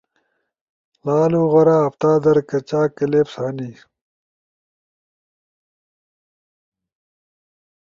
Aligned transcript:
لالو 1.05 1.41
غورا! 1.51 1.77
ہفتہ 1.85 2.11
در 2.23 2.37
کچاک 2.49 2.89
کلپس 2.97 3.35
ہنی؟ 3.41 3.71